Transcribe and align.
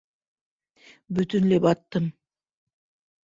Бөтөнләй 1.19 1.63
баттым... 1.65 2.09